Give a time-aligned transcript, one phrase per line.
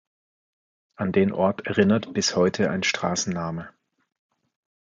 [0.95, 3.69] An den Ort erinnert bis heute ein Straßenname.